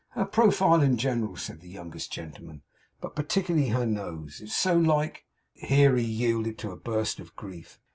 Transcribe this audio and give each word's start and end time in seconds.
'Her 0.13 0.25
profile, 0.25 0.81
in 0.81 0.97
general,' 0.97 1.37
said 1.37 1.61
the 1.61 1.69
youngest 1.69 2.11
gentleman, 2.11 2.63
'but 3.01 3.15
particularly 3.15 3.67
her 3.69 3.85
nose. 3.85 4.41
It's 4.41 4.57
so 4.57 4.75
like;' 4.75 5.25
here 5.53 5.95
he 5.95 6.03
yielded 6.03 6.57
to 6.57 6.71
a 6.71 6.75
burst 6.75 7.19
of 7.19 7.35
grief. 7.35 7.79